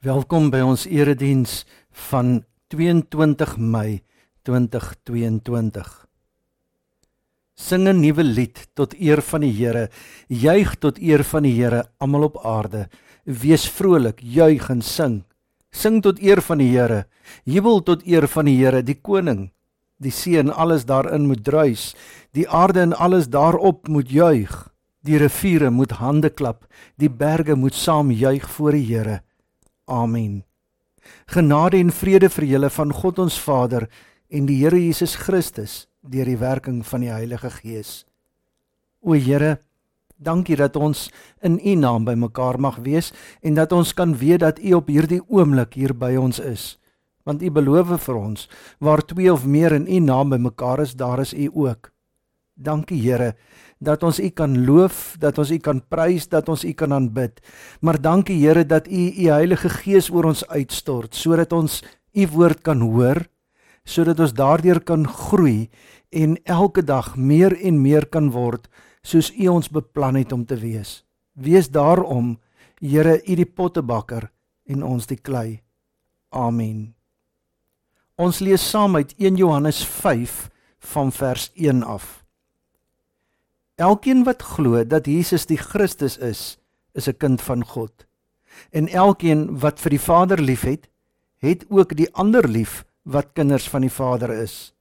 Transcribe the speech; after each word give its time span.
Welkom 0.00 0.46
by 0.48 0.62
ons 0.64 0.86
erediens 0.88 1.66
van 2.08 2.38
22 2.72 3.50
Mei 3.60 3.98
2022. 4.48 5.90
Sing 7.52 7.84
'n 7.84 8.00
nuwe 8.00 8.24
lied 8.24 8.62
tot 8.72 8.96
eer 8.96 9.20
van 9.20 9.44
die 9.44 9.52
Here. 9.52 9.90
Juig 10.28 10.78
tot 10.80 10.96
eer 10.98 11.22
van 11.22 11.42
die 11.42 11.52
Here 11.52 11.84
almal 11.98 12.22
op 12.32 12.40
aarde. 12.40 12.88
Wees 13.24 13.68
vrolik, 13.68 14.20
juig 14.24 14.70
en 14.70 14.80
sing. 14.80 15.24
Sing 15.70 16.00
tot 16.00 16.18
eer 16.18 16.40
van 16.40 16.58
die 16.58 16.72
Here. 16.72 17.04
Jubel 17.44 17.82
tot 17.82 18.06
eer 18.06 18.26
van 18.26 18.46
die 18.46 18.56
Here, 18.56 18.82
die 18.82 19.00
koning. 19.02 19.50
Die 19.98 20.10
see 20.10 20.38
en 20.38 20.48
alles 20.48 20.86
daarin 20.86 21.26
moet 21.26 21.44
druis. 21.44 21.94
Die 22.32 22.48
aarde 22.48 22.80
en 22.80 22.96
alles 22.96 23.28
daarop 23.28 23.88
moet 23.88 24.10
juig. 24.10 24.72
Die 25.04 25.18
riviere 25.18 25.70
moet 25.70 25.92
hande 25.92 26.30
klap. 26.30 26.64
Die 26.96 27.10
berge 27.10 27.54
moet 27.54 27.74
saam 27.74 28.10
juig 28.10 28.48
voor 28.48 28.72
die 28.72 28.86
Here. 28.96 29.20
Amen. 29.90 30.44
Genade 31.26 31.80
en 31.82 31.90
vrede 31.90 32.28
vir 32.30 32.46
julle 32.46 32.70
van 32.70 32.92
God 32.94 33.18
ons 33.18 33.38
Vader 33.42 33.88
en 34.30 34.46
die 34.46 34.60
Here 34.60 34.78
Jesus 34.78 35.16
Christus 35.18 35.88
deur 36.06 36.28
die 36.30 36.38
werking 36.38 36.84
van 36.86 37.02
die 37.02 37.10
Heilige 37.10 37.50
Gees. 37.50 38.04
O 39.02 39.16
Here, 39.18 39.58
dankie 40.16 40.56
dat 40.60 40.76
ons 40.78 41.08
in 41.42 41.58
U 41.58 41.74
naam 41.74 42.06
bymekaar 42.06 42.60
mag 42.62 42.78
wees 42.86 43.10
en 43.42 43.58
dat 43.58 43.72
ons 43.72 43.92
kan 43.96 44.14
weet 44.14 44.44
dat 44.44 44.62
U 44.62 44.76
op 44.78 44.92
hierdie 44.92 45.22
oomblik 45.26 45.74
hier 45.74 45.96
by 45.96 46.14
ons 46.20 46.38
is. 46.38 46.76
Want 47.26 47.42
U 47.42 47.50
beloof 47.50 47.90
vir 48.04 48.16
ons, 48.16 48.46
waar 48.78 49.02
twee 49.02 49.32
of 49.32 49.42
meer 49.42 49.74
in 49.74 49.88
U 49.90 49.98
naam 50.06 50.30
bymekaar 50.30 50.86
is, 50.86 50.94
daar 50.94 51.20
is 51.20 51.34
U 51.34 51.50
ook. 51.66 51.90
Dankie 52.60 53.00
Here 53.00 53.34
dat 53.80 54.02
ons 54.04 54.18
U 54.20 54.28
kan 54.36 54.52
loof, 54.66 55.16
dat 55.18 55.38
ons 55.40 55.50
U 55.50 55.56
kan 55.58 55.80
prys, 55.88 56.26
dat 56.28 56.50
ons 56.52 56.64
U 56.68 56.72
kan 56.76 56.92
aanbid. 56.92 57.40
Maar 57.80 57.96
dankie 58.00 58.36
Here 58.36 58.66
dat 58.68 58.86
U 58.86 59.06
U 59.08 59.28
Heilige 59.32 59.70
Gees 59.80 60.10
oor 60.12 60.28
ons 60.28 60.44
uitstort 60.52 61.16
sodat 61.16 61.52
ons 61.56 61.80
U 62.12 62.26
woord 62.34 62.60
kan 62.66 62.82
hoor, 62.84 63.24
sodat 63.84 64.20
ons 64.20 64.36
daardeur 64.36 64.82
kan 64.84 65.06
groei 65.08 65.70
en 66.12 66.36
elke 66.44 66.84
dag 66.84 67.14
meer 67.16 67.56
en 67.56 67.80
meer 67.80 68.04
kan 68.06 68.30
word 68.34 68.68
soos 69.02 69.32
U 69.32 69.48
ons 69.48 69.72
beplan 69.72 70.20
het 70.20 70.32
om 70.32 70.44
te 70.44 70.60
wees. 70.60 71.00
Wees 71.32 71.72
daarom 71.72 72.36
Here 72.80 73.20
U 73.24 73.34
die 73.36 73.48
pottebakker 73.48 74.28
en 74.68 74.84
ons 74.84 75.08
die 75.08 75.18
klei. 75.18 75.62
Amen. 76.30 76.94
Ons 78.20 78.40
lees 78.44 78.60
saam 78.60 78.96
uit 79.00 79.14
1 79.16 79.36
Johannes 79.40 79.80
5 79.84 80.50
van 80.92 81.12
vers 81.12 81.50
1 81.56 81.82
af. 81.82 82.19
Elkeen 83.80 84.26
wat 84.28 84.42
glo 84.44 84.82
dat 84.84 85.06
Jesus 85.08 85.46
die 85.48 85.56
Christus 85.56 86.18
is, 86.18 86.58
is 86.92 87.08
'n 87.08 87.16
kind 87.16 87.40
van 87.42 87.64
God. 87.64 88.06
En 88.70 88.88
elkeen 88.88 89.58
wat 89.58 89.80
vir 89.80 89.90
die 89.90 90.00
Vader 90.00 90.40
liefhet, 90.40 90.88
het 91.38 91.64
ook 91.68 91.96
die 91.96 92.14
ander 92.14 92.48
lief 92.48 92.84
wat 93.02 93.32
kinders 93.32 93.68
van 93.68 93.80
die 93.80 93.92
Vader 93.92 94.30
is. 94.30 94.74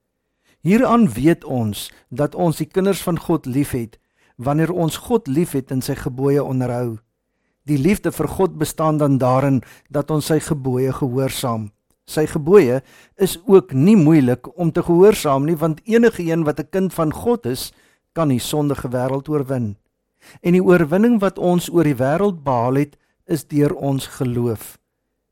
Hieraan 0.59 1.07
weet 1.13 1.43
ons 1.43 1.91
dat 2.09 2.35
ons 2.35 2.57
die 2.57 2.67
kinders 2.67 3.01
van 3.01 3.19
God 3.19 3.45
liefhet 3.45 3.99
wanneer 4.35 4.71
ons 4.71 4.97
God 4.97 5.27
liefhet 5.27 5.71
en 5.71 5.81
sy 5.81 5.95
gebooie 5.95 6.43
onderhou. 6.43 6.97
Die 7.63 7.77
liefde 7.77 8.11
vir 8.11 8.27
God 8.27 8.57
bestaan 8.57 8.97
dan 8.97 9.17
daarin 9.17 9.61
dat 9.89 10.11
ons 10.11 10.25
sy 10.25 10.39
gebooie 10.39 10.93
gehoorsaam. 10.93 11.71
Sy 12.05 12.25
gebooie 12.27 12.81
is 13.15 13.39
ook 13.45 13.73
nie 13.73 13.95
moeilik 13.95 14.57
om 14.57 14.71
te 14.71 14.83
gehoorsaam 14.83 15.45
nie 15.45 15.55
want 15.55 15.79
enige 15.85 16.23
een 16.23 16.43
wat 16.43 16.59
'n 16.59 16.69
kind 16.69 16.93
van 16.93 17.13
God 17.13 17.45
is, 17.45 17.71
kan 18.13 18.31
die 18.33 18.41
sondige 18.41 18.89
wêreld 18.91 19.29
oorwin. 19.29 19.75
En 20.41 20.55
die 20.55 20.63
oorwinning 20.63 21.19
wat 21.23 21.39
ons 21.39 21.69
oor 21.71 21.87
die 21.87 21.97
wêreld 21.97 22.43
behaal 22.43 22.81
het, 22.81 22.97
is 23.29 23.45
deur 23.47 23.75
ons 23.75 24.07
geloof. 24.17 24.77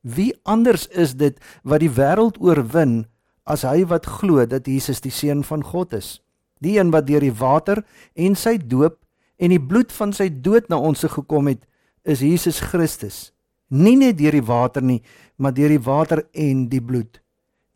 Wie 0.01 0.31
anders 0.43 0.87
is 0.87 1.15
dit 1.17 1.39
wat 1.63 1.81
die 1.83 1.91
wêreld 1.91 2.37
oorwin 2.39 3.05
as 3.47 3.65
hy 3.67 3.83
wat 3.89 4.07
glo 4.19 4.45
dat 4.45 4.67
Jesus 4.69 5.01
die 5.03 5.11
seun 5.11 5.43
van 5.43 5.65
God 5.65 5.95
is? 5.97 6.19
Die 6.61 6.77
een 6.77 6.91
wat 6.93 7.07
deur 7.09 7.23
die 7.25 7.33
water 7.33 7.83
en 8.15 8.37
sy 8.37 8.57
doop 8.57 8.99
en 9.37 9.53
die 9.53 9.61
bloed 9.61 9.91
van 9.93 10.13
sy 10.13 10.29
dood 10.29 10.69
na 10.69 10.79
ons 10.81 11.05
gekom 11.05 11.49
het, 11.51 11.61
is 12.05 12.23
Jesus 12.25 12.61
Christus. 12.63 13.31
Nie 13.69 13.97
net 13.99 14.17
deur 14.17 14.33
die 14.33 14.45
water 14.45 14.81
nie, 14.81 15.01
maar 15.37 15.53
deur 15.53 15.69
die 15.69 15.83
water 15.83 16.23
en 16.33 16.65
die 16.71 16.81
bloed. 16.81 17.19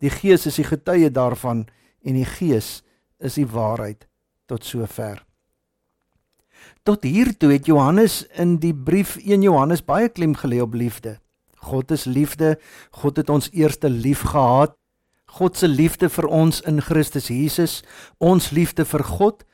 Die 0.02 0.10
Gees 0.10 0.48
is 0.48 0.58
die 0.58 0.66
getuie 0.66 1.12
daarvan 1.12 1.66
en 2.02 2.18
die 2.18 2.26
Gees 2.26 2.80
is 3.22 3.36
die 3.38 3.46
waarheid 3.46 4.08
tot 4.52 4.68
sover. 4.68 5.22
Tot 6.84 7.04
hier 7.06 7.32
toe 7.38 7.52
het 7.54 7.66
Johannes 7.70 8.22
in 8.38 8.58
die 8.60 8.74
brief 8.74 9.16
1 9.22 9.44
Johannes 9.46 9.84
baie 9.86 10.10
klem 10.12 10.34
gelê 10.36 10.60
op 10.62 10.74
liefde. 10.76 11.16
God 11.62 11.90
is 11.94 12.04
liefde. 12.04 12.58
God 12.90 13.16
het 13.16 13.30
ons 13.30 13.48
eerste 13.54 13.88
lief 13.88 14.26
gehad. 14.34 14.76
God 15.32 15.56
se 15.56 15.68
liefde 15.68 16.10
vir 16.12 16.28
ons 16.28 16.60
in 16.68 16.82
Christus 16.84 17.30
Jesus, 17.32 17.80
ons 18.20 18.50
liefde 18.52 18.84
vir 18.84 19.04
God 19.08 19.46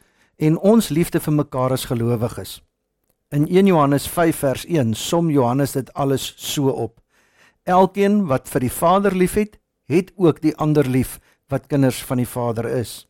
en 0.43 0.57
ons 0.59 0.89
liefde 0.91 1.21
vir 1.23 1.37
mekaar 1.37 1.71
as 1.77 1.87
gelowiges. 1.87 2.59
In 3.31 3.47
1 3.47 3.71
Johannes 3.71 4.09
5 4.11 4.43
vers 4.43 4.65
1 4.67 4.97
som 4.99 5.31
Johannes 5.31 5.77
dit 5.77 5.93
alles 5.95 6.33
so 6.37 6.73
op. 6.73 6.99
Elkeen 7.63 8.25
wat 8.27 8.49
vir 8.51 8.67
die 8.67 8.75
Vader 8.75 9.15
liefhet, 9.15 9.61
het 9.87 10.11
ook 10.17 10.43
die 10.43 10.57
ander 10.57 10.89
lief 10.89 11.21
wat 11.53 11.71
kinders 11.71 12.03
van 12.03 12.25
die 12.25 12.27
Vader 12.27 12.67
is. 12.67 13.08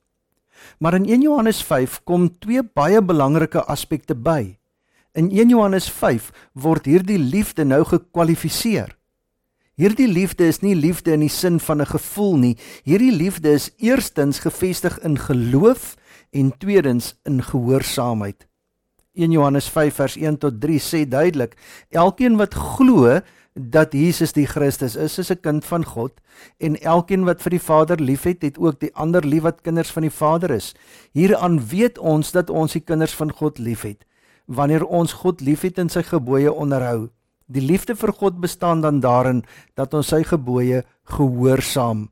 Maar 0.78 0.94
in 0.94 1.04
1 1.04 1.20
Johannes 1.22 1.62
5 1.62 2.00
kom 2.04 2.28
twee 2.38 2.62
baie 2.62 3.02
belangrike 3.02 3.64
aspekte 3.64 4.14
by. 4.14 4.56
In 5.14 5.30
1 5.30 5.48
Johannes 5.48 5.88
5 5.90 6.30
word 6.52 6.86
hierdie 6.86 7.18
liefde 7.18 7.64
nou 7.64 7.84
gekwalifiseer. 7.84 8.98
Hierdie 9.78 10.08
liefde 10.10 10.48
is 10.50 10.58
nie 10.60 10.74
liefde 10.74 11.12
in 11.14 11.22
die 11.22 11.30
sin 11.30 11.60
van 11.60 11.80
'n 11.80 11.86
gevoel 11.86 12.36
nie. 12.36 12.56
Hierdie 12.82 13.14
liefde 13.14 13.50
is 13.50 13.70
eerstens 13.78 14.38
gefestig 14.38 14.98
in 15.06 15.18
geloof 15.18 15.96
en 16.30 16.52
tweedens 16.58 17.14
in 17.24 17.42
gehoorsaamheid. 17.42 18.46
1 19.14 19.30
Johannes 19.30 19.68
5 19.68 19.94
vers 19.94 20.16
1 20.16 20.38
tot 20.38 20.60
3 20.60 20.78
sê 20.78 21.08
duidelik: 21.08 21.56
Elkeen 21.90 22.36
wat 22.36 22.54
glo 22.54 23.20
dat 23.60 23.92
Jesus 23.92 24.32
die 24.32 24.46
Christus 24.46 24.96
is, 24.96 25.18
is 25.18 25.30
'n 25.30 25.40
kind 25.40 25.64
van 25.64 25.84
God 25.84 26.12
en 26.58 26.80
elkeen 26.80 27.24
wat 27.24 27.42
vir 27.42 27.50
die 27.50 27.66
Vader 27.66 28.00
liefhet, 28.00 28.42
het 28.42 28.58
ook 28.58 28.80
die 28.80 28.94
ander 28.94 29.26
lief 29.26 29.42
wat 29.42 29.62
kinders 29.62 29.90
van 29.90 30.02
die 30.02 30.10
Vader 30.14 30.50
is. 30.50 30.74
Hieraan 31.12 31.66
weet 31.66 31.98
ons 31.98 32.30
dat 32.30 32.50
ons 32.50 32.72
die 32.72 32.84
kinders 32.84 33.14
van 33.14 33.32
God 33.32 33.58
liefhet 33.58 34.04
wanneer 34.48 34.84
ons 34.84 35.12
God 35.12 35.40
liefhet 35.40 35.78
en 35.78 35.88
sy 35.88 36.02
gebooie 36.02 36.52
onderhou. 36.52 37.10
Die 37.46 37.64
liefde 37.64 37.96
vir 37.96 38.12
God 38.12 38.40
bestaan 38.40 38.80
dan 38.80 39.00
daarin 39.00 39.44
dat 39.76 39.94
ons 39.94 40.08
sy 40.08 40.22
gebooie 40.24 40.84
gehoorsaam. 41.04 42.08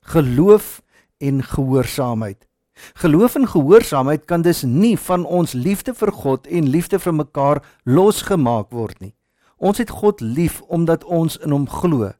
Geloof 0.00 0.82
en 1.18 1.42
gehoorsaamheid. 1.42 2.46
Geloof 2.94 3.34
en 3.34 3.46
gehoorsaamheid 3.48 4.24
kan 4.26 4.42
dus 4.42 4.62
nie 4.62 4.96
van 4.98 5.24
ons 5.24 5.52
liefde 5.52 5.94
vir 5.94 6.12
God 6.12 6.46
en 6.46 6.70
liefde 6.70 6.98
vir 6.98 7.14
mekaar 7.14 7.62
losgemaak 7.84 8.70
word 8.70 9.00
nie. 9.00 9.14
Ons 9.62 9.78
het 9.78 9.90
God 9.94 10.20
lief 10.20 10.58
omdat 10.66 11.04
ons 11.04 11.36
in 11.38 11.54
hom 11.54 11.68
glo. 11.70 12.10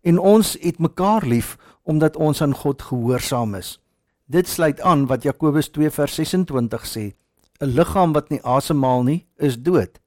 En 0.00 0.18
ons 0.18 0.56
het 0.60 0.78
mekaar 0.80 1.26
lief 1.28 1.56
omdat 1.84 2.16
ons 2.16 2.40
aan 2.40 2.56
God 2.56 2.82
gehoorsaam 2.82 3.54
is. 3.58 3.76
Dit 4.24 4.48
sluit 4.48 4.80
aan 4.80 5.04
wat 5.10 5.26
Jakobus 5.28 5.68
2 5.74 5.90
vers 5.90 6.14
26 6.14 6.86
sê: 6.86 7.04
'n 7.60 7.74
Liggaam 7.76 8.12
wat 8.16 8.30
nie 8.30 8.40
asemhaal 8.42 9.02
nie, 9.02 9.26
is 9.36 9.60
dood. 9.60 10.00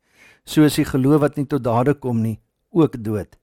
So 0.46 0.64
is 0.64 0.76
die 0.76 0.86
geloof 0.86 1.22
wat 1.22 1.36
nie 1.36 1.46
tot 1.46 1.64
dade 1.64 1.94
kom 1.94 2.22
nie, 2.22 2.40
ook 2.72 3.04
dood. 3.04 3.38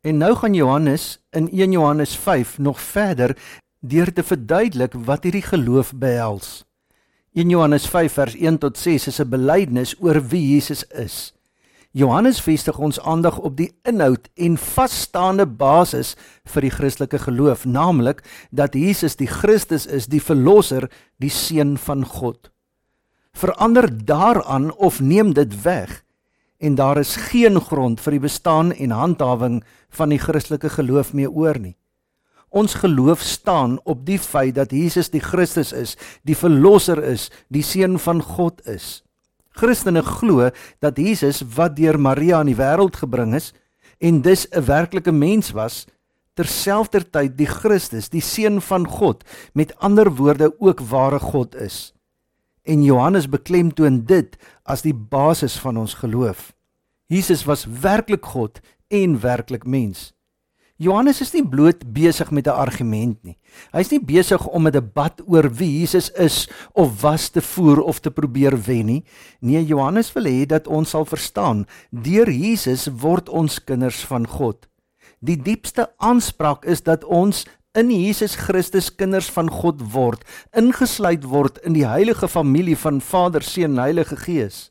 En 0.00 0.18
nou 0.18 0.34
gaan 0.34 0.54
Johannes 0.54 1.18
in 1.30 1.50
1 1.50 1.72
Johannes 1.72 2.16
5 2.16 2.58
nog 2.58 2.80
verder 2.80 3.36
deur 3.80 4.12
te 4.12 4.22
verduidelik 4.22 4.94
wat 4.94 5.22
hierdie 5.22 5.42
geloof 5.42 5.92
behels. 5.94 6.64
1 7.32 7.48
Johannes 7.48 7.86
5 7.86 8.12
vers 8.12 8.34
1 8.34 8.58
tot 8.58 8.78
6 8.78 9.06
is 9.06 9.20
'n 9.20 9.28
belydenis 9.28 9.96
oor 10.00 10.22
wie 10.28 10.54
Jesus 10.54 10.84
is. 10.84 11.34
Johannes 11.90 12.38
vestig 12.38 12.78
ons 12.78 13.00
aandag 13.02 13.40
op 13.42 13.56
die 13.58 13.72
inhoud 13.82 14.28
en 14.38 14.54
vasstaande 14.54 15.46
basis 15.46 16.12
vir 16.52 16.62
die 16.62 16.70
Christelike 16.70 17.18
geloof, 17.18 17.64
naamlik 17.66 18.22
dat 18.54 18.78
Jesus 18.78 19.18
die 19.18 19.26
Christus 19.26 19.88
is, 19.90 20.06
die 20.06 20.22
verlosser, 20.22 20.86
die 21.18 21.32
seun 21.34 21.74
van 21.82 22.06
God. 22.06 22.52
Verander 23.34 23.90
daaraan 23.90 24.70
of 24.70 25.00
neem 25.00 25.34
dit 25.34 25.50
weg 25.64 26.04
en 26.60 26.74
daar 26.78 27.00
is 27.00 27.16
geen 27.16 27.58
grond 27.60 28.00
vir 28.04 28.18
die 28.18 28.22
bestaan 28.22 28.70
en 28.72 28.94
handhawing 28.94 29.62
van 29.96 30.14
die 30.14 30.20
Christelike 30.20 30.70
geloof 30.70 31.14
meer 31.16 31.32
oor 31.32 31.58
nie. 31.58 31.74
Ons 32.50 32.74
geloof 32.82 33.22
staan 33.22 33.78
op 33.82 34.06
die 34.06 34.18
feit 34.18 34.54
dat 34.54 34.70
Jesus 34.74 35.10
die 35.10 35.22
Christus 35.22 35.72
is, 35.72 35.96
die 36.22 36.36
verlosser 36.36 37.02
is, 37.02 37.30
die 37.48 37.62
seun 37.66 37.98
van 37.98 38.22
God 38.22 38.62
is. 38.66 39.00
Christene 39.58 40.02
glo 40.02 40.50
dat 40.78 40.98
Jesus 40.98 41.42
wat 41.56 41.76
deur 41.76 41.98
Maria 41.98 42.40
in 42.40 42.52
die 42.52 42.58
wêreld 42.58 42.96
gebring 42.96 43.34
is 43.34 43.52
en 43.98 44.22
dus 44.22 44.46
'n 44.50 44.64
werklike 44.64 45.12
mens 45.12 45.50
was, 45.50 45.86
terselfdertyd 46.34 47.36
die 47.36 47.46
Christus, 47.46 48.08
die 48.08 48.22
seun 48.24 48.60
van 48.60 48.86
God, 48.86 49.24
met 49.52 49.74
ander 49.78 50.10
woorde 50.16 50.52
ook 50.58 50.80
ware 50.80 51.18
God 51.18 51.54
is. 51.54 51.92
En 52.62 52.82
Johannes 52.82 53.28
beklemtoon 53.28 54.04
dit 54.06 54.36
as 54.62 54.82
die 54.82 54.94
basis 54.94 55.58
van 55.58 55.76
ons 55.76 55.94
geloof. 55.94 56.52
Jesus 57.06 57.44
was 57.44 57.66
werklik 57.66 58.24
God 58.24 58.60
en 58.88 59.20
werklik 59.20 59.66
mens. 59.66 60.12
Johannes 60.80 61.18
is 61.20 61.34
nie 61.34 61.42
bloot 61.44 61.82
besig 61.92 62.30
met 62.32 62.46
'n 62.48 62.56
argument 62.56 63.18
nie. 63.22 63.36
Hy's 63.72 63.90
nie 63.90 64.00
besig 64.00 64.40
om 64.48 64.66
'n 64.66 64.72
debat 64.72 65.20
oor 65.26 65.50
wie 65.50 65.80
Jesus 65.80 66.08
is 66.16 66.48
of 66.72 67.02
was 67.02 67.28
te 67.28 67.42
voer 67.42 67.82
of 67.82 68.00
te 68.00 68.10
probeer 68.10 68.56
wen 68.56 68.86
nie. 68.86 69.04
Nee, 69.40 69.64
Johannes 69.66 70.12
wil 70.14 70.24
hê 70.24 70.46
dat 70.46 70.66
ons 70.66 70.88
sal 70.90 71.04
verstaan, 71.04 71.66
deur 71.90 72.30
Jesus 72.30 72.88
word 72.88 73.28
ons 73.28 73.64
kinders 73.64 74.04
van 74.04 74.26
God. 74.26 74.66
Die 75.20 75.36
diepste 75.36 75.90
aanspraak 75.98 76.64
is 76.64 76.82
dat 76.82 77.04
ons 77.04 77.44
in 77.74 77.90
Jesus 77.90 78.34
Christus 78.34 78.88
kinders 78.94 79.28
van 79.30 79.50
God 79.50 79.82
word, 79.92 80.24
ingesluit 80.52 81.24
word 81.24 81.58
in 81.58 81.72
die 81.72 81.86
heilige 81.86 82.28
familie 82.28 82.76
van 82.76 83.00
Vader, 83.00 83.42
Seun 83.42 83.78
Heilige 83.78 84.16
Gees. 84.16 84.69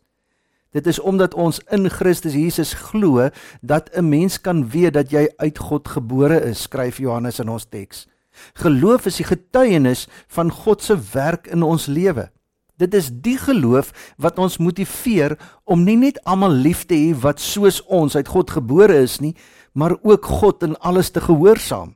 Dit 0.71 0.87
is 0.87 0.99
omdat 0.99 1.33
ons 1.33 1.57
in 1.73 1.89
Christus 1.89 2.35
Jesus 2.37 2.73
glo 2.73 3.29
dat 3.61 3.89
'n 3.93 4.09
mens 4.09 4.41
kan 4.41 4.69
weet 4.69 4.93
dat 4.93 5.11
jy 5.11 5.29
uit 5.37 5.57
God 5.57 5.87
gebore 5.87 6.41
is, 6.41 6.61
skryf 6.61 6.97
Johannes 6.97 7.39
in 7.39 7.49
ons 7.49 7.65
teks. 7.65 8.07
Geloof 8.53 9.05
is 9.05 9.15
die 9.15 9.25
getuienis 9.25 10.07
van 10.27 10.51
God 10.51 10.81
se 10.81 10.97
werk 11.13 11.47
in 11.47 11.63
ons 11.63 11.85
lewe. 11.85 12.29
Dit 12.77 12.93
is 12.93 13.09
die 13.11 13.37
geloof 13.37 14.13
wat 14.17 14.37
ons 14.37 14.57
motiveer 14.57 15.37
om 15.63 15.83
nie 15.83 15.97
net 15.97 16.23
almal 16.23 16.51
lief 16.51 16.85
te 16.85 16.95
hê 16.95 17.19
wat 17.19 17.39
soos 17.39 17.81
ons 17.85 18.15
uit 18.15 18.27
God 18.27 18.49
gebore 18.49 19.01
is 19.01 19.19
nie, 19.19 19.35
maar 19.73 19.97
ook 20.01 20.25
God 20.25 20.63
in 20.63 20.77
alles 20.77 21.09
te 21.09 21.21
gehoorsaam 21.21 21.95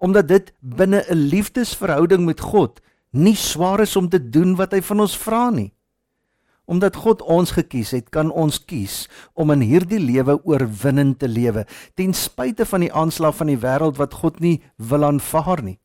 omdat 0.00 0.28
dit 0.28 0.52
binne 0.60 1.04
'n 1.08 1.28
liefdesverhouding 1.28 2.24
met 2.24 2.40
God 2.40 2.80
nie 3.10 3.36
swaar 3.36 3.80
is 3.80 3.96
om 3.96 4.08
te 4.08 4.30
doen 4.30 4.56
wat 4.56 4.72
hy 4.72 4.80
van 4.80 5.00
ons 5.00 5.16
vra 5.16 5.50
nie 5.50 5.72
omdat 6.70 7.00
God 7.02 7.22
ons 7.26 7.56
gekies 7.58 7.90
het 7.96 8.08
kan 8.14 8.30
ons 8.30 8.60
kies 8.70 9.02
om 9.34 9.50
in 9.54 9.64
hierdie 9.66 10.00
lewe 10.00 10.38
oorwinnend 10.46 11.18
te 11.20 11.28
lewe 11.28 11.66
ten 11.98 12.14
spyte 12.14 12.66
van 12.72 12.86
die 12.86 12.92
aanslag 12.94 13.34
van 13.40 13.50
die 13.50 13.60
wêreld 13.60 13.98
wat 13.98 14.14
God 14.22 14.38
nie 14.40 14.60
wil 14.78 15.04
aanvaar 15.08 15.64
nie. 15.66 15.78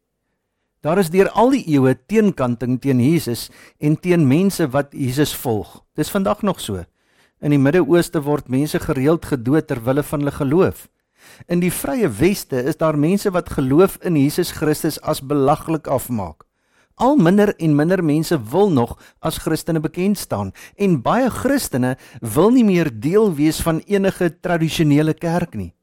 Daar 0.86 1.02
is 1.02 1.10
deur 1.10 1.32
al 1.34 1.50
die 1.56 1.64
eeue 1.74 1.96
teenkanting 1.98 2.78
teen 2.82 3.00
Jesus 3.02 3.48
en 3.82 3.98
teen 3.98 4.28
mense 4.30 4.68
wat 4.70 4.94
Jesus 4.94 5.34
volg. 5.34 5.80
Dis 5.98 6.14
vandag 6.14 6.44
nog 6.46 6.62
so. 6.62 6.84
In 7.42 7.56
die 7.56 7.62
Midde-Ooste 7.62 8.22
word 8.22 8.52
mense 8.54 8.78
gereeld 8.80 9.26
gedood 9.26 9.66
ter 9.68 9.82
wille 9.82 10.04
van 10.06 10.22
hulle 10.22 10.36
geloof. 10.36 10.86
In 11.50 11.64
die 11.64 11.74
vrye 11.74 12.10
weste 12.20 12.62
is 12.70 12.78
daar 12.78 12.98
mense 13.02 13.34
wat 13.34 13.50
geloof 13.58 13.98
in 14.06 14.18
Jesus 14.20 14.54
Christus 14.54 15.02
as 15.02 15.24
belaglik 15.26 15.90
afmaak. 15.90 16.46
Al 16.96 17.18
minder 17.20 17.52
en 17.60 17.76
minder 17.76 18.00
mense 18.04 18.38
wil 18.52 18.70
nog 18.72 18.96
as 19.20 19.38
Christene 19.44 19.82
bekend 19.84 20.18
staan 20.18 20.54
en 20.80 21.02
baie 21.04 21.30
Christene 21.30 21.98
wil 22.22 22.54
nie 22.56 22.64
meer 22.64 22.88
deel 22.88 23.34
wees 23.36 23.60
van 23.60 23.82
enige 23.84 24.30
tradisionele 24.40 25.14
kerk 25.14 25.58
nie. 25.60 25.74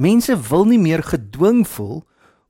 Mense 0.00 0.32
wil 0.48 0.64
nie 0.64 0.80
meer 0.80 1.02
gedwing 1.04 1.66
voel 1.68 2.00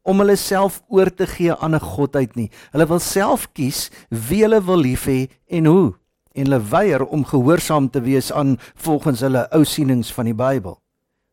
om 0.06 0.22
hulle 0.22 0.36
self 0.38 0.78
oor 0.88 1.10
te 1.10 1.26
gee 1.26 1.50
aan 1.50 1.74
'n 1.74 1.82
godheid 1.82 2.36
nie. 2.36 2.50
Hulle 2.70 2.86
wil 2.86 2.98
self 2.98 3.48
kies 3.52 3.90
wie 4.08 4.42
hulle 4.42 4.62
wil 4.64 4.78
lief 4.78 5.06
hê 5.06 5.28
en 5.48 5.66
hoe 5.66 5.94
en 6.32 6.46
hulle 6.46 6.62
weier 6.70 7.04
om 7.04 7.24
gehoorsaam 7.24 7.90
te 7.90 8.00
wees 8.00 8.32
aan 8.32 8.58
volgens 8.74 9.20
hulle 9.20 9.48
ou 9.50 9.64
sienings 9.64 10.12
van 10.12 10.24
die 10.24 10.34
Bybel. 10.34 10.78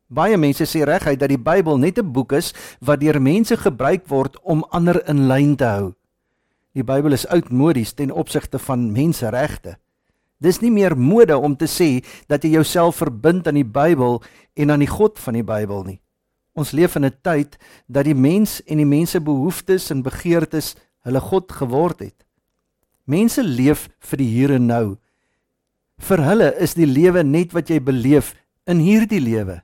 Baie 0.10 0.38
mense 0.38 0.66
sê 0.66 0.84
reguit 0.84 1.20
dat 1.20 1.30
die 1.30 1.38
Bybel 1.38 1.78
net 1.78 2.00
'n 2.00 2.12
boek 2.12 2.32
is 2.32 2.54
wat 2.80 3.00
deur 3.00 3.22
mense 3.22 3.58
gebruik 3.58 4.08
word 4.08 4.42
om 4.42 4.66
ander 4.70 5.08
in 5.10 5.28
lyn 5.28 5.56
te 5.56 5.66
hou. 5.66 5.94
Die 6.78 6.86
Bybel 6.86 7.16
is 7.16 7.26
oudmodies 7.34 7.96
ten 7.98 8.12
opsigte 8.14 8.60
van 8.62 8.92
menseregte. 8.94 9.80
Dis 10.38 10.60
nie 10.62 10.70
meer 10.70 10.94
mode 10.94 11.34
om 11.42 11.56
te 11.58 11.66
sê 11.66 12.04
dat 12.30 12.44
jy 12.46 12.54
jouself 12.60 13.00
verbind 13.02 13.48
aan 13.50 13.58
die 13.58 13.66
Bybel 13.66 14.20
en 14.54 14.72
aan 14.72 14.84
die 14.86 14.92
God 14.92 15.18
van 15.18 15.40
die 15.40 15.46
Bybel 15.46 15.82
nie. 15.88 15.98
Ons 16.54 16.76
leef 16.78 16.96
in 16.96 17.06
'n 17.06 17.18
tyd 17.22 17.58
dat 17.88 18.06
die 18.06 18.14
mens 18.14 18.62
en 18.66 18.78
die 18.78 18.86
mense 18.86 19.20
behoeftes 19.20 19.90
en 19.90 20.04
begeertes 20.04 20.76
hulle 21.02 21.20
God 21.20 21.52
geword 21.52 22.00
het. 22.00 22.26
Mense 23.06 23.44
leef 23.44 23.90
vir 24.00 24.18
die 24.18 24.30
hier 24.30 24.52
en 24.52 24.66
nou. 24.68 24.98
Vir 25.98 26.22
hulle 26.22 26.54
is 26.62 26.74
die 26.74 26.86
lewe 26.86 27.24
net 27.24 27.54
wat 27.54 27.70
jy 27.70 27.80
beleef 27.80 28.36
in 28.68 28.80
hierdie 28.80 29.22
lewe. 29.22 29.64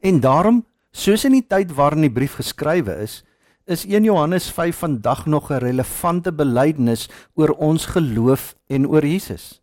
En 0.00 0.20
daarom, 0.20 0.64
soos 0.92 1.24
in 1.24 1.32
die 1.32 1.46
tyd 1.46 1.74
waarin 1.74 2.00
die 2.00 2.12
brief 2.12 2.36
geskrywe 2.36 3.02
is, 3.02 3.24
is 3.64 3.86
1 3.86 4.04
Johannes 4.04 4.50
5 4.50 4.76
vandag 4.76 5.26
nog 5.26 5.50
'n 5.50 5.58
relevante 5.58 6.32
belydenis 6.32 7.08
oor 7.34 7.50
ons 7.50 7.86
geloof 7.86 8.54
en 8.66 8.88
oor 8.88 9.06
Jesus. 9.06 9.62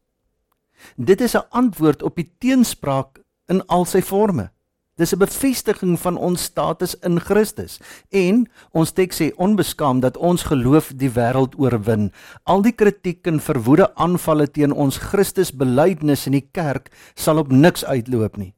Dit 0.95 1.21
is 1.21 1.35
'n 1.35 1.45
antwoord 1.49 2.03
op 2.03 2.15
die 2.15 2.31
teenspraak 2.37 3.19
in 3.45 3.65
al 3.65 3.85
sy 3.85 4.01
forme. 4.01 4.51
Dis 4.95 5.13
'n 5.13 5.17
bevestiging 5.17 5.99
van 5.99 6.17
ons 6.17 6.43
status 6.43 6.95
in 6.99 7.19
Christus 7.19 7.79
en 8.09 8.49
ons 8.71 8.91
teks 8.91 9.21
sê 9.21 9.35
onbeskaam 9.35 9.99
dat 9.99 10.17
ons 10.17 10.43
geloof 10.43 10.91
die 10.95 11.09
wêreld 11.09 11.55
oorwin. 11.57 12.11
Al 12.43 12.61
die 12.61 12.75
kritiek 12.75 13.27
en 13.27 13.39
verwoede 13.39 13.95
aanvalle 13.95 14.51
teen 14.51 14.71
ons 14.71 14.97
Christus 14.97 15.51
belydenis 15.51 16.25
in 16.25 16.31
die 16.31 16.49
kerk 16.51 16.91
sal 17.13 17.37
op 17.37 17.51
niks 17.51 17.85
uitloop 17.85 18.37
nie. 18.37 18.53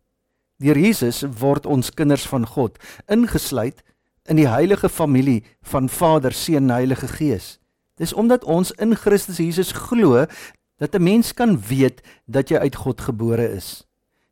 Deur 0.58 0.78
Jesus 0.78 1.24
word 1.40 1.66
ons 1.66 1.90
kinders 1.90 2.28
van 2.28 2.46
God, 2.48 2.78
ingesluit 3.08 3.84
in 4.30 4.36
die 4.36 4.48
heilige 4.48 4.90
familie 4.90 5.44
van 5.62 5.90
Vader, 5.90 6.32
Seun 6.32 6.64
en 6.64 6.70
Heilige 6.70 7.08
Gees. 7.08 7.60
Dis 7.96 8.14
omdat 8.14 8.44
ons 8.44 8.72
in 8.72 8.96
Christus 8.96 9.38
Jesus 9.38 9.72
glo 9.72 10.26
dat 10.78 10.96
'n 10.96 11.04
mens 11.04 11.34
kan 11.34 11.60
weet 11.68 12.02
dat 12.26 12.50
jy 12.50 12.58
uit 12.58 12.76
God 12.76 13.02
gebore 13.02 13.54
is. 13.54 13.84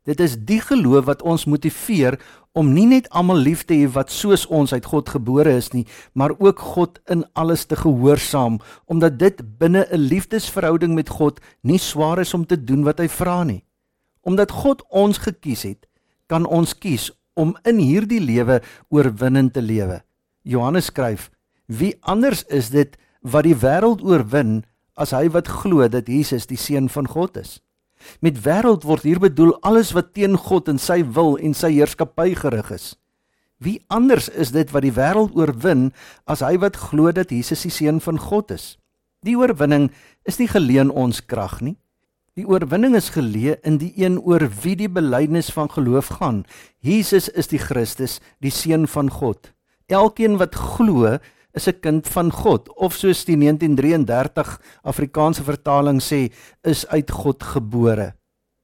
Dit 0.03 0.19
is 0.19 0.33
die 0.37 0.61
geloof 0.61 1.05
wat 1.05 1.21
ons 1.21 1.45
motiveer 1.45 2.17
om 2.51 2.73
nie 2.73 2.87
net 2.89 3.09
almal 3.09 3.37
lief 3.37 3.63
te 3.63 3.73
hê 3.73 3.87
wat 3.93 4.11
soos 4.11 4.47
ons 4.49 4.73
uit 4.73 4.85
God 4.85 5.09
gebore 5.09 5.53
is 5.55 5.69
nie, 5.71 5.85
maar 6.13 6.33
ook 6.39 6.59
God 6.59 6.99
in 7.05 7.21
alles 7.33 7.65
te 7.65 7.75
gehoorsaam, 7.75 8.59
omdat 8.85 9.19
dit 9.19 9.57
binne 9.57 9.85
'n 9.91 9.97
liefdesverhouding 9.97 10.93
met 10.93 11.09
God 11.09 11.39
nie 11.61 11.77
swaar 11.77 12.19
is 12.19 12.33
om 12.33 12.45
te 12.45 12.63
doen 12.63 12.83
wat 12.83 12.97
hy 12.97 13.07
vra 13.07 13.43
nie. 13.43 13.63
Omdat 14.21 14.51
God 14.51 14.83
ons 14.89 15.17
gekies 15.17 15.63
het, 15.63 15.87
kan 16.25 16.45
ons 16.45 16.77
kies 16.77 17.11
om 17.33 17.55
in 17.67 17.79
hierdie 17.79 18.21
lewe 18.21 18.61
oorwinnend 18.89 19.53
te 19.53 19.61
lewe. 19.61 20.01
Johannes 20.43 20.89
skryf: 20.91 21.29
Wie 21.65 21.95
anders 22.01 22.43
is 22.49 22.69
dit 22.69 22.97
wat 23.21 23.45
die 23.45 23.55
wêreld 23.55 24.01
oorwin 24.03 24.63
as 24.99 25.13
hy 25.15 25.29
wat 25.31 25.47
glo 25.47 25.87
dat 25.87 26.09
Jesus 26.09 26.47
die 26.49 26.59
seun 26.59 26.89
van 26.89 27.07
God 27.07 27.37
is? 27.37 27.59
Met 28.19 28.41
wêreld 28.45 28.83
word 28.83 29.05
hier 29.05 29.21
bedoel 29.21 29.53
alles 29.61 29.93
wat 29.93 30.13
teen 30.17 30.35
God 30.37 30.67
en 30.71 30.81
sy 30.81 31.03
wil 31.05 31.37
en 31.37 31.53
sy 31.53 31.69
heerskappy 31.75 32.33
gerig 32.35 32.71
is. 32.73 32.95
Wie 33.61 33.77
anders 33.93 34.25
is 34.29 34.51
dit 34.55 34.71
wat 34.73 34.81
die 34.81 34.95
wêreld 34.95 35.35
oorwin 35.37 35.91
as 36.25 36.41
hy 36.41 36.55
wat 36.61 36.79
glo 36.89 37.13
dat 37.13 37.29
Jesus 37.29 37.61
die 37.67 37.73
seun 37.73 38.01
van 38.01 38.17
God 38.17 38.51
is? 38.57 38.75
Die 39.21 39.37
oorwinning 39.37 39.91
is 40.25 40.39
nie 40.41 40.49
geleen 40.49 40.89
ons 40.89 41.21
krag 41.21 41.59
nie. 41.61 41.77
Die 42.39 42.45
oorwinning 42.47 42.93
is 42.95 43.09
geleë 43.11 43.57
in 43.67 43.75
die 43.81 43.89
een 43.99 44.13
oor 44.23 44.45
wie 44.63 44.77
die 44.79 44.87
belydenis 44.87 45.49
van 45.51 45.67
geloof 45.67 46.13
gaan. 46.21 46.45
Jesus 46.79 47.27
is 47.27 47.51
die 47.51 47.59
Christus, 47.59 48.21
die 48.39 48.53
seun 48.55 48.87
van 48.87 49.11
God. 49.11 49.49
Elkeen 49.91 50.37
wat 50.39 50.55
glo, 50.55 51.17
is 51.51 51.67
'n 51.67 51.81
kind 51.81 52.07
van 52.07 52.31
God 52.31 52.69
of 52.79 52.95
soos 52.95 53.25
die 53.25 53.35
1933 53.35 54.61
Afrikaanse 54.83 55.43
vertaling 55.43 55.99
sê, 55.99 56.31
is 56.63 56.87
uit 56.87 57.11
God 57.11 57.43
gebore. 57.43 58.13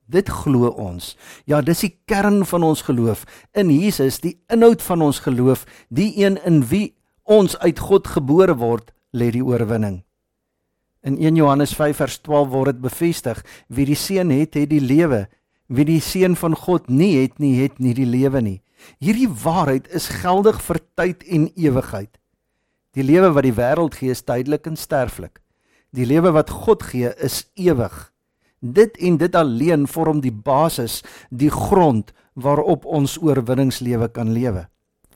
Dit 0.08 0.30
glo 0.30 0.70
ons. 0.70 1.18
Ja, 1.46 1.62
dis 1.62 1.80
die 1.80 2.00
kern 2.06 2.46
van 2.46 2.64
ons 2.64 2.82
geloof 2.82 3.26
in 3.54 3.70
Jesus, 3.70 4.20
die 4.20 4.40
inhoud 4.48 4.82
van 4.82 5.02
ons 5.02 5.20
geloof, 5.20 5.66
die 5.90 6.24
een 6.24 6.40
in 6.46 6.64
wie 6.64 6.96
ons 7.24 7.58
uit 7.58 7.80
God 7.80 8.08
gebore 8.08 8.56
word, 8.56 8.94
lê 9.12 9.32
die 9.32 9.44
oorwinning. 9.44 10.07
In 11.01 11.18
1 11.18 11.36
Johannes 11.36 11.74
5 11.74 11.96
vers 11.96 12.18
12 12.25 12.48
word 12.50 12.72
dit 12.74 12.82
bevestig: 12.82 13.42
Wie 13.68 13.86
die 13.86 13.96
Seun 13.96 14.32
het, 14.34 14.56
het 14.58 14.70
die 14.70 14.82
lewe. 14.82 15.27
Wie 15.68 15.86
die 15.86 16.01
Seun 16.01 16.36
van 16.36 16.56
God 16.56 16.89
nie 16.89 17.18
het 17.22 17.39
nie, 17.39 17.58
het 17.62 17.80
nie 17.80 17.94
die 17.94 18.08
lewe 18.08 18.42
nie. 18.42 18.62
Hierdie 19.04 19.30
waarheid 19.30 19.88
is 19.94 20.08
geldig 20.22 20.62
vir 20.63 20.80
tyd 20.96 21.24
en 21.24 21.50
ewigheid. 21.56 22.18
Die 22.98 23.06
lewe 23.06 23.34
wat 23.36 23.46
die 23.46 23.54
wêreld 23.54 23.98
gee 24.00 24.13
is 24.13 24.24
tydelik 24.25 24.68
en 24.70 24.77
sterflik. 24.77 25.42
Die 25.94 26.06
lewe 26.06 26.32
wat 26.34 26.50
God 26.50 26.86
gee 26.89 27.12
is 27.24 27.46
ewig. 27.56 28.12
Dit 28.62 28.98
en 28.98 29.18
dit 29.22 29.36
alleen 29.36 29.86
vorm 29.88 30.22
die 30.22 30.34
basis, 30.34 31.04
die 31.30 31.51
grond 31.54 32.13
waarop 32.34 32.86
ons 32.86 33.18
oorwinningslewe 33.22 34.10
kan 34.13 34.32
lewe. 34.34 34.68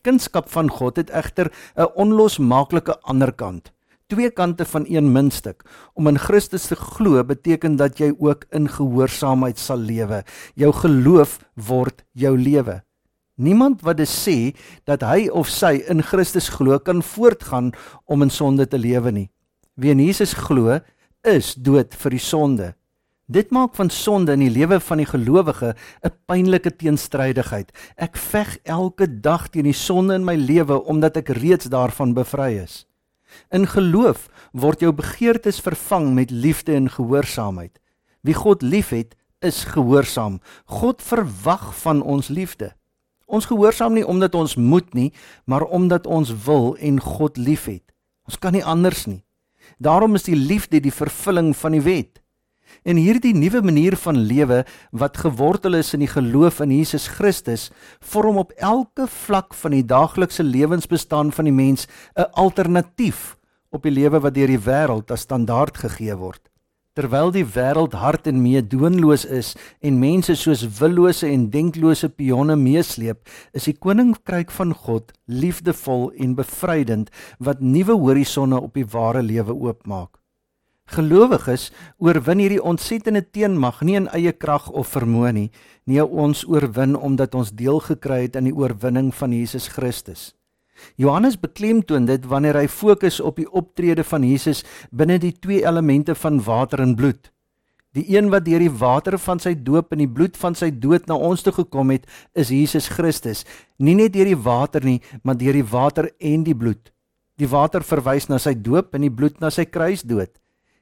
Kunskap 0.06 0.50
van 0.50 0.70
God 0.70 0.98
het 0.98 1.10
egter 1.10 1.52
'n 1.76 1.90
onlosmaaklike 1.96 3.00
ander 3.02 3.32
kant 3.32 3.72
twee 4.12 4.30
kante 4.36 4.66
van 4.68 4.86
een 4.90 5.12
muntstuk. 5.12 5.64
Om 5.96 6.12
in 6.12 6.20
Christus 6.20 6.68
te 6.68 6.76
glo 6.76 7.24
beteken 7.24 7.78
dat 7.80 8.00
jy 8.02 8.12
ook 8.20 8.46
in 8.52 8.68
gehoorsaamheid 8.68 9.60
sal 9.60 9.80
lewe. 9.80 10.24
Jou 10.60 10.72
geloof 10.76 11.40
word 11.56 12.04
jou 12.12 12.36
lewe. 12.38 12.82
Niemand 13.42 13.82
wat 13.88 13.98
dit 13.98 14.12
sê 14.12 14.36
dat 14.86 15.06
hy 15.08 15.30
of 15.32 15.50
sy 15.50 15.80
in 15.90 16.04
Christus 16.04 16.52
glo 16.52 16.78
kan 16.80 17.00
voortgaan 17.02 17.72
om 18.06 18.22
in 18.22 18.34
sonde 18.34 18.68
te 18.68 18.78
lewe 18.78 19.16
nie. 19.16 19.30
Wie 19.80 19.94
in 19.96 20.04
Jesus 20.04 20.36
glo, 20.36 20.82
is 21.24 21.54
dood 21.56 21.96
vir 21.96 22.18
die 22.18 22.22
sonde. 22.22 22.74
Dit 23.32 23.54
maak 23.56 23.78
van 23.80 23.90
sonde 23.94 24.36
in 24.36 24.44
die 24.44 24.52
lewe 24.52 24.82
van 24.84 25.00
die 25.00 25.08
gelowige 25.08 25.76
'n 26.04 26.12
pynlike 26.28 26.76
teenstrydigheid. 26.76 27.72
Ek 27.96 28.18
veg 28.18 28.58
elke 28.64 29.08
dag 29.08 29.48
teen 29.50 29.64
die 29.64 29.74
sonde 29.74 30.16
in 30.16 30.26
my 30.26 30.36
lewe 30.36 30.84
omdat 30.84 31.18
ek 31.18 31.30
reeds 31.30 31.66
daarvan 31.66 32.14
bevry 32.14 32.60
is. 32.60 32.86
In 33.50 33.68
geloof 33.68 34.28
word 34.52 34.80
jou 34.80 34.92
begeertes 34.94 35.60
vervang 35.60 36.14
met 36.14 36.32
liefde 36.32 36.74
en 36.76 36.90
gehoorsaamheid. 36.90 37.80
Wie 38.22 38.36
God 38.38 38.62
liefhet, 38.62 39.16
is 39.42 39.64
gehoorsaam. 39.64 40.40
God 40.66 41.02
verwag 41.02 41.72
van 41.82 42.02
ons 42.02 42.28
liefde. 42.28 42.72
Ons 43.26 43.48
gehoorsaam 43.50 43.96
nie 43.98 44.06
omdat 44.06 44.36
ons 44.36 44.56
moet 44.56 44.94
nie, 44.94 45.10
maar 45.46 45.64
omdat 45.64 46.08
ons 46.08 46.34
wil 46.46 46.76
en 46.78 47.00
God 47.02 47.38
liefhet. 47.38 47.84
Ons 48.28 48.38
kan 48.38 48.54
nie 48.54 48.66
anders 48.66 49.06
nie. 49.08 49.24
Daarom 49.82 50.16
is 50.16 50.28
die 50.28 50.38
liefde 50.38 50.80
die 50.80 50.94
vervulling 50.94 51.56
van 51.58 51.78
die 51.78 51.82
wet. 51.82 52.21
En 52.84 52.96
hierdie 52.96 53.34
nuwe 53.34 53.62
manier 53.62 53.96
van 53.96 54.18
lewe 54.18 54.64
wat 54.92 55.18
gewortel 55.18 55.74
is 55.80 55.94
in 55.94 56.00
die 56.00 56.12
geloof 56.12 56.60
in 56.60 56.72
Jesus 56.72 57.08
Christus, 57.08 57.70
vorm 58.00 58.38
op 58.38 58.52
elke 58.58 59.08
vlak 59.08 59.54
van 59.54 59.72
die 59.72 59.86
daaglikse 59.86 60.44
lewensbestaan 60.44 61.32
van 61.32 61.46
die 61.46 61.54
mens 61.54 61.88
'n 62.16 62.30
alternatief 62.34 63.38
op 63.70 63.84
die 63.84 63.92
lewe 63.92 64.20
wat 64.20 64.34
deur 64.34 64.48
die 64.48 64.66
wêreld 64.66 65.12
as 65.12 65.28
standaard 65.28 65.78
gegee 65.78 66.16
word. 66.16 66.52
Terwyl 66.92 67.30
die 67.32 67.46
wêreld 67.48 67.94
hard 67.96 68.26
en 68.28 68.42
meedoenloos 68.44 69.24
is 69.24 69.54
en 69.80 70.02
mense 70.02 70.36
soos 70.36 70.66
willose 70.82 71.30
en 71.30 71.46
denklose 71.54 72.10
pionne 72.12 72.58
meesleep, 72.60 73.24
is 73.56 73.70
die 73.70 73.78
koninkryk 73.80 74.52
van 74.52 74.76
God 74.76 75.14
liefdevol 75.26 76.10
en 76.20 76.36
bevrydend 76.36 77.14
wat 77.40 77.64
nuwe 77.64 77.96
horisonne 77.96 78.60
op 78.60 78.76
die 78.76 78.88
ware 78.92 79.24
lewe 79.24 79.56
oopmaak. 79.56 80.21
Gelowiges 80.92 81.70
oorwin 82.04 82.42
hierdie 82.44 82.60
ontsettende 82.60 83.22
teenmag 83.24 83.80
nie 83.88 83.96
in 83.96 84.10
eie 84.12 84.34
krag 84.36 84.66
of 84.76 84.92
vermoë 84.92 85.32
nie, 85.38 85.48
nie 85.88 86.04
ons 86.04 86.44
oorwin 86.50 86.98
omdat 87.00 87.36
ons 87.38 87.54
deel 87.56 87.80
gekry 87.86 88.26
het 88.26 88.36
aan 88.36 88.50
die 88.50 88.56
oorwinning 88.56 89.14
van 89.16 89.32
Jesus 89.32 89.70
Christus. 89.72 90.34
Johannes 91.00 91.38
beklemtoon 91.40 92.10
dit 92.10 92.26
wanneer 92.28 92.60
hy 92.60 92.68
fokus 92.68 93.22
op 93.24 93.40
die 93.40 93.48
optrede 93.48 94.04
van 94.04 94.26
Jesus 94.28 94.66
binne 94.92 95.20
die 95.22 95.32
twee 95.32 95.64
elemente 95.64 96.16
van 96.18 96.42
water 96.44 96.84
en 96.84 96.98
bloed. 97.00 97.32
Die 97.96 98.06
een 98.12 98.28
wat 98.32 98.46
deur 98.48 98.64
die 98.64 98.72
water 98.72 99.18
van 99.20 99.40
sy 99.40 99.54
doop 99.56 99.92
en 99.92 100.04
die 100.04 100.12
bloed 100.12 100.36
van 100.40 100.56
sy 100.56 100.72
dood 100.72 101.08
na 101.08 101.16
ons 101.16 101.44
toe 101.44 101.54
gekom 101.56 101.92
het, 101.92 102.04
is 102.36 102.52
Jesus 102.52 102.88
Christus. 102.92 103.46
Nie 103.80 103.96
net 104.00 104.16
deur 104.16 104.28
die 104.28 104.40
water 104.40 104.84
nie, 104.84 105.00
maar 105.24 105.40
deur 105.40 105.56
die 105.56 105.68
water 105.68 106.12
en 106.20 106.46
die 106.48 106.56
bloed. 106.56 106.92
Die 107.40 107.50
water 107.52 107.84
verwys 107.84 108.30
na 108.32 108.40
sy 108.40 108.56
doop 108.56 108.96
en 108.96 109.08
die 109.08 109.12
bloed 109.12 109.40
na 109.44 109.52
sy 109.52 109.68
kruisdood. 109.68 110.41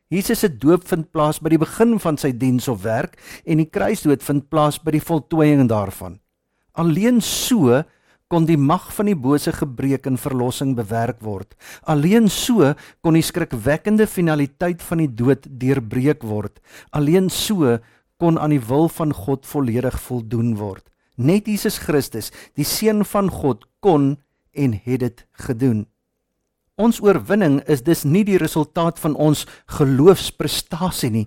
Jesus 0.09 0.39
se 0.41 0.49
doop 0.49 0.87
vind 0.89 1.11
plaas 1.13 1.37
by 1.37 1.51
die 1.53 1.61
begin 1.61 1.99
van 2.01 2.15
sy 2.17 2.31
diens 2.33 2.65
of 2.71 2.81
werk 2.81 3.19
en 3.45 3.59
die 3.61 3.69
kruisdood 3.69 4.23
vind 4.25 4.47
plaas 4.49 4.79
by 4.81 4.95
die 4.95 5.03
voltooiing 5.05 5.67
daarvan. 5.69 6.17
Alleen 6.73 7.19
so 7.21 7.83
kon 8.29 8.47
die 8.49 8.57
mag 8.57 8.87
van 8.93 9.09
die 9.09 9.17
bose 9.17 9.53
gebreek 9.53 10.07
en 10.09 10.17
verlossing 10.17 10.75
bewerk 10.77 11.21
word. 11.25 11.53
Alleen 11.85 12.25
so 12.29 12.73
kon 13.05 13.17
die 13.17 13.25
skrikwekkende 13.25 14.09
finaliteit 14.09 14.81
van 14.85 15.03
die 15.03 15.09
dood 15.21 15.45
deurbreek 15.61 16.25
word. 16.25 16.57
Alleen 16.89 17.29
so 17.29 17.77
kon 18.17 18.41
aan 18.41 18.53
die 18.53 18.63
wil 18.65 18.89
van 18.89 19.13
God 19.13 19.45
volledig 19.45 19.97
voldoen 20.09 20.55
word. 20.57 20.85
Net 21.17 21.45
Jesus 21.45 21.77
Christus, 21.85 22.33
die 22.57 22.65
seun 22.65 23.05
van 23.05 23.29
God, 23.29 23.65
kon 23.79 24.15
en 24.57 24.73
het 24.73 25.05
dit 25.05 25.25
gedoen. 25.45 25.85
Ons 26.79 27.01
oorwinning 27.03 27.57
is 27.67 27.81
dus 27.83 28.05
nie 28.07 28.21
die 28.23 28.37
resultaat 28.39 29.01
van 29.03 29.17
ons 29.19 29.41
geloofsprestasie 29.67 31.09
nie, 31.11 31.25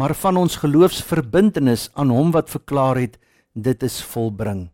maar 0.00 0.14
van 0.16 0.38
ons 0.40 0.56
geloofsverbintenis 0.62 1.90
aan 1.92 2.08
hom 2.08 2.32
wat 2.32 2.48
verklaar 2.48 2.96
het 3.02 3.18
dit 3.52 3.84
is 3.84 3.98
volbring. 4.14 4.70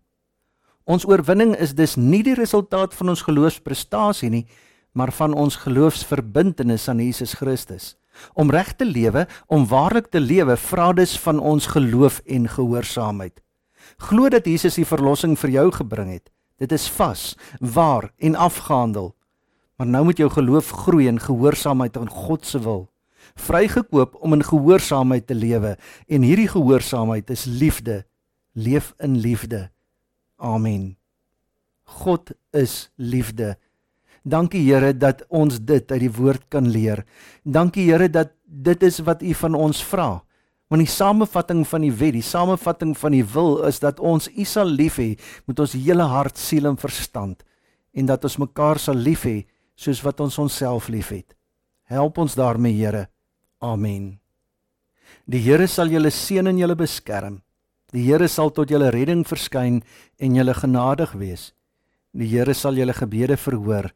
Ons 0.86 1.02
oorwinning 1.08 1.56
is 1.58 1.74
dus 1.74 1.96
nie 1.98 2.22
die 2.22 2.38
resultaat 2.38 2.94
van 2.94 3.10
ons 3.10 3.26
geloofsprestasie 3.26 4.30
nie, 4.30 4.46
maar 4.94 5.10
van 5.18 5.34
ons 5.34 5.58
geloofsverbintenis 5.66 6.86
aan 6.88 7.02
Jesus 7.02 7.34
Christus. 7.34 7.96
Om 8.38 8.54
reg 8.54 8.76
te 8.78 8.86
lewe, 8.86 9.26
om 9.50 9.66
waarlik 9.66 10.12
te 10.14 10.22
lewe, 10.22 10.54
vra 10.56 10.92
dus 10.94 11.18
van 11.26 11.42
ons 11.42 11.72
geloof 11.74 12.22
en 12.26 12.46
gehoorsaamheid. 12.46 13.42
Glo 13.98 14.30
dat 14.30 14.46
Jesus 14.46 14.78
die 14.78 14.86
verlossing 14.86 15.34
vir 15.38 15.58
jou 15.58 15.70
gebring 15.74 16.14
het. 16.20 16.30
Dit 16.60 16.70
is 16.72 16.86
vas, 16.94 17.34
waar 17.58 18.12
en 18.18 18.38
afgehandel. 18.38 19.16
Maar 19.80 19.88
nou 19.88 20.02
moet 20.04 20.18
jou 20.20 20.28
geloof 20.28 20.70
groei 20.70 21.06
in 21.08 21.16
gehoorsaamheid 21.16 21.94
aan 21.96 22.08
God 22.12 22.44
se 22.46 22.58
wil. 22.60 22.82
Vrygekoop 23.40 24.18
om 24.20 24.32
in 24.36 24.42
gehoorsaamheid 24.44 25.26
te 25.26 25.34
lewe 25.34 25.78
en 26.04 26.26
hierdie 26.28 26.48
gehoorsaamheid 26.52 27.30
is 27.32 27.46
liefde. 27.48 28.02
Leef 28.52 28.92
in 28.98 29.16
liefde. 29.16 29.70
Amen. 30.36 30.98
God 31.82 32.34
is 32.52 32.90
liefde. 32.96 33.56
Dankie 34.22 34.60
Here 34.68 34.92
dat 34.92 35.24
ons 35.28 35.56
dit 35.64 35.92
uit 35.92 36.00
die 36.00 36.12
woord 36.12 36.44
kan 36.52 36.68
leer. 36.68 37.06
Dankie 37.42 37.86
Here 37.88 38.10
dat 38.12 38.34
dit 38.44 38.82
is 38.82 38.98
wat 38.98 39.22
U 39.22 39.32
van 39.34 39.56
ons 39.56 39.80
vra. 39.84 40.10
Want 40.68 40.84
die 40.84 40.92
samevatting 40.92 41.64
van 41.64 41.86
die 41.88 41.92
wet, 41.92 42.18
die 42.18 42.26
samevatting 42.26 42.92
van 42.98 43.16
die 43.16 43.24
wil 43.24 43.62
is 43.64 43.80
dat 43.80 43.96
ons 44.00 44.28
U 44.28 44.44
sal 44.44 44.68
lief 44.68 45.00
hê 45.00 45.14
met 45.48 45.64
ons 45.64 45.72
hele 45.72 46.04
hart, 46.04 46.36
siel 46.36 46.68
en 46.68 46.76
verstand 46.76 47.40
en 47.96 48.06
dat 48.06 48.28
ons 48.28 48.36
mekaar 48.44 48.78
sal 48.78 49.00
lief 49.00 49.24
hê 49.24 49.38
soos 49.80 50.02
wat 50.04 50.20
ons 50.20 50.36
onsself 50.38 50.88
liefhet. 50.92 51.32
Help 51.88 52.18
ons 52.18 52.36
daarmee 52.38 52.76
Here. 52.76 53.08
Amen. 53.60 54.18
Die 55.24 55.40
Here 55.40 55.66
sal 55.68 55.90
julle 55.92 56.12
seën 56.12 56.46
en 56.46 56.58
julle 56.60 56.76
beskerm. 56.76 57.40
Die 57.94 58.04
Here 58.06 58.28
sal 58.28 58.52
tot 58.54 58.70
julle 58.70 58.92
redding 58.94 59.24
verskyn 59.26 59.80
en 60.20 60.36
julle 60.36 60.54
genadig 60.54 61.16
wees. 61.18 61.50
Die 62.12 62.28
Here 62.30 62.54
sal 62.54 62.78
julle 62.78 62.94
gebede 62.94 63.38
verhoor 63.40 63.90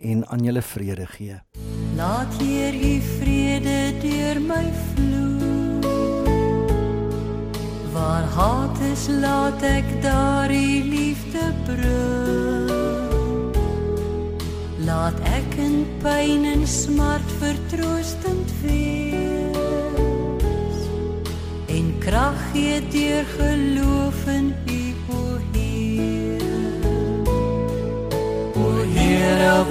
en 0.00 0.24
aan 0.26 0.44
julle 0.44 0.62
vrede 0.64 1.06
gee. 1.14 1.38
Laat 1.96 2.34
hier 2.40 2.74
u 2.74 2.94
vrede 3.20 3.78
deur 4.00 4.40
my 4.40 4.64
vloei. 4.72 5.20
Waar 7.92 8.28
haat 8.36 8.84
is, 8.92 9.08
laat 9.20 9.62
ek 9.62 9.96
daar 10.02 10.50
u 10.50 10.66
liefde 10.88 11.50
bring. 11.66 12.79
Laat 14.90 15.18
ek 15.38 15.54
in 15.62 15.86
pyn 16.02 16.42
en 16.50 16.66
smart 16.66 17.28
vertroostend 17.38 18.50
wees 18.64 19.20
krag 22.10 22.38
gee 22.52 22.80
deur 22.90 23.24
geloof 23.36 24.26
in 24.26 24.54
U 24.66 24.82
o 25.14 25.38
Heer. 25.52 26.42
O 28.56 28.68
Heer, 28.94 29.38
help 29.46 29.69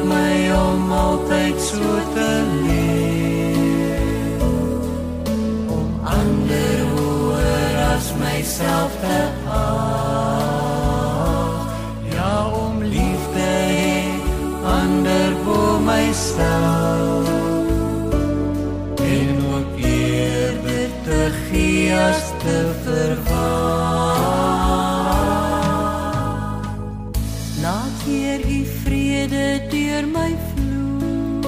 deur 29.99 30.07
my 30.07 30.35
vloei. 30.51 31.43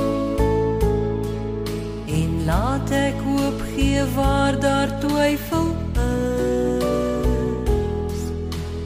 En 2.08 2.31
laat 2.46 2.91
ek 2.91 3.15
hoop 3.24 3.62
gee 3.75 4.03
waar 4.15 4.60
daar 4.60 5.00
twyfel 5.00 5.70
is. 6.03 6.89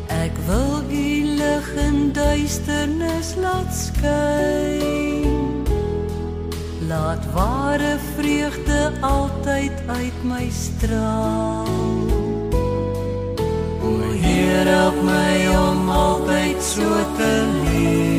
Ek 0.08 0.38
wil 0.46 0.84
u 0.90 1.26
lig 1.40 1.68
in 1.88 2.12
duisternis 2.14 3.36
laat 3.42 3.74
skyn. 3.74 5.66
Laat 6.88 7.26
ware 7.34 7.98
vreugde 8.16 8.92
altyd 9.02 9.74
uit 9.88 10.24
my 10.24 10.50
straal. 10.50 11.66
O 13.82 14.12
Heer, 14.14 14.68
help 14.70 15.02
my 15.04 15.48
om 15.58 15.90
altyd 15.90 16.62
so 16.62 16.90
te 17.18 17.32
leef. 17.64 18.15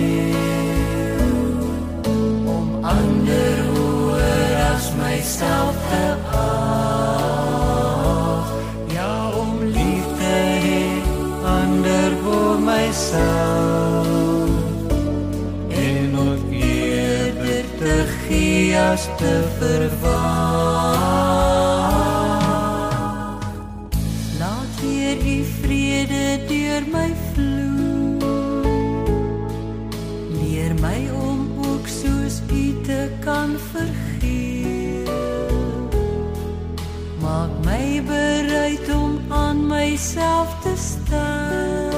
Dieselfde 39.96 40.76
staan 40.76 41.90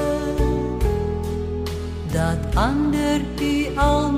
dat 2.11 2.55
ander 2.55 3.21
u 3.41 3.77
al 3.77 4.08